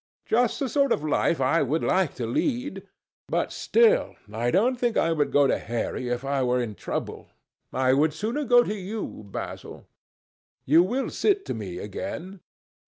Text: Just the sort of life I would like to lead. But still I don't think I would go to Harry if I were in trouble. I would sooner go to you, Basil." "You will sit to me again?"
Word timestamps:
Just 0.25 0.59
the 0.59 0.67
sort 0.67 0.91
of 0.91 1.03
life 1.03 1.39
I 1.39 1.61
would 1.61 1.83
like 1.83 2.15
to 2.15 2.25
lead. 2.25 2.87
But 3.27 3.53
still 3.53 4.15
I 4.33 4.49
don't 4.49 4.75
think 4.77 4.97
I 4.97 5.11
would 5.11 5.31
go 5.31 5.45
to 5.45 5.59
Harry 5.59 6.09
if 6.09 6.25
I 6.25 6.41
were 6.41 6.59
in 6.59 6.73
trouble. 6.73 7.29
I 7.71 7.93
would 7.93 8.11
sooner 8.11 8.43
go 8.43 8.63
to 8.63 8.73
you, 8.73 9.21
Basil." 9.29 9.85
"You 10.65 10.81
will 10.81 11.11
sit 11.11 11.45
to 11.45 11.53
me 11.53 11.77
again?" 11.77 12.39